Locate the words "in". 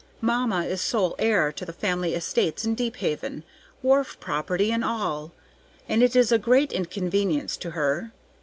2.65-2.73